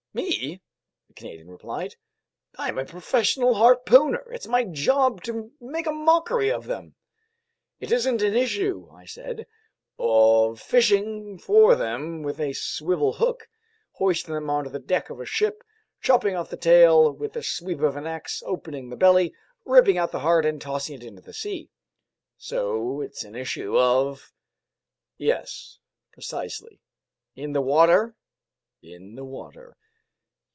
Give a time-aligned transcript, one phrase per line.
[0.13, 0.61] "Me?"
[1.07, 1.95] the Canadian replied.
[2.57, 4.29] "I'm a professional harpooner!
[4.33, 6.95] It's my job to make a mockery of them!"
[7.79, 9.47] "It isn't an issue," I said,
[9.97, 13.47] "of fishing for them with a swivel hook,
[13.93, 15.63] hoisting them onto the deck of a ship,
[16.01, 19.33] chopping off the tail with a sweep of the ax, opening the belly,
[19.63, 21.69] ripping out the heart, and tossing it into the sea."
[22.35, 24.33] "So it's an issue of...?"
[25.17, 25.79] "Yes,
[26.11, 26.81] precisely."
[27.33, 28.13] "In the water?"
[28.81, 29.77] "In the water."